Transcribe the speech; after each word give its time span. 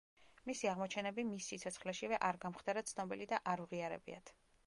მისი 0.49 0.69
აღმოჩენები 0.69 1.25
მის 1.31 1.49
სიცოცხლეშივე 1.51 2.19
არ 2.29 2.41
გამხდარა 2.45 2.85
ცნობილი 2.93 3.31
და 3.35 3.43
არ 3.53 3.65
უღიარებიათ. 3.69 4.37